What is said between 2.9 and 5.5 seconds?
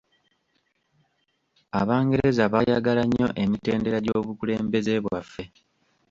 nnyo emitendera gy'obukulembeze bwaffe.